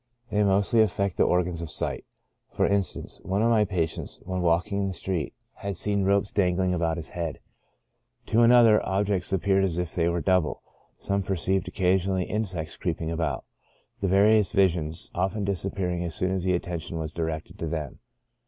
[0.31, 2.05] They mostly affect the organs of sight.
[2.49, 6.33] For instance, one of my patients, when walking in the street, had seen ropes 28
[6.33, 6.43] CHRONIC ALCOHOLISM.
[6.43, 7.39] dangling about his head;
[8.25, 10.63] to another, objects appeared as if they were double;
[10.97, 13.45] some perceived occasionally insects creep ing about;
[13.99, 17.99] the various visions often disappearing as soon as the attention was directed to them.